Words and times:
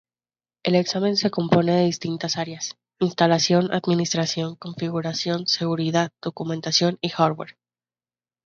El 0.63 0.73
examen 0.73 1.15
se 1.15 1.29
compone 1.29 1.73
de 1.75 1.85
distintas 1.85 2.37
áreas: 2.37 2.75
instalación, 2.99 3.71
administración, 3.71 4.55
configuración, 4.55 5.45
seguridad, 5.45 6.11
documentación 6.23 6.97
y 7.01 7.09
hardware. 7.09 7.55